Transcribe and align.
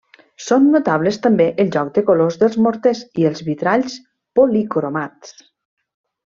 Són 0.43 0.63
notables 0.75 1.19
també 1.25 1.45
el 1.63 1.69
joc 1.75 1.91
de 1.97 2.03
colors 2.09 2.39
dels 2.45 2.57
morters 2.67 3.03
i 3.25 3.31
els 3.31 3.45
vitralls 3.51 3.99
policromats. 4.41 5.37